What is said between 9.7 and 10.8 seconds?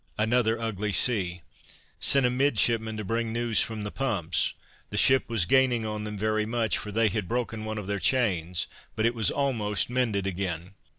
mended again.